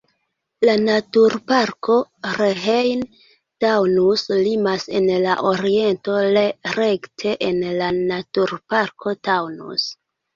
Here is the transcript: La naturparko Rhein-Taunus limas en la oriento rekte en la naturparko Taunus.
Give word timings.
La 0.67 0.73
naturparko 0.83 1.97
Rhein-Taunus 2.37 4.23
limas 4.47 4.85
en 5.01 5.05
la 5.25 5.35
oriento 5.49 6.15
rekte 6.79 7.35
en 7.49 7.61
la 7.81 7.91
naturparko 7.99 9.15
Taunus. 9.29 9.87